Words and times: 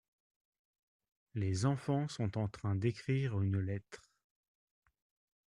Les 1.35 1.67
enfants 1.67 2.07
sont 2.07 2.35
en 2.39 2.47
train 2.47 2.73
d’écrire 2.73 3.39
une 3.39 3.59
lettre. 3.59 4.01